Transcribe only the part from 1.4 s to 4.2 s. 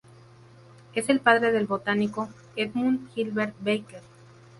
del botánico Edmund Gilbert Baker.